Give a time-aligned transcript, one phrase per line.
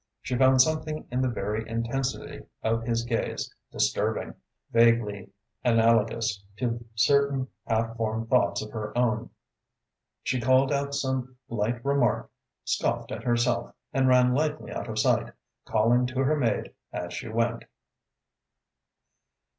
[0.23, 4.33] She found something in the very intensity of his gaze disturbing,
[4.71, 5.29] vaguely
[5.63, 9.29] analogous to certain half formed thoughts of her own.
[10.23, 12.31] She called out some light remark,
[12.65, 15.33] scoffed at herself, and ran lightly out of sight,
[15.65, 17.65] calling to her maid as she went.